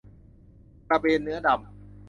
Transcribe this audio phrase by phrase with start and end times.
[0.87, 1.61] กระเบนเนื้อดำ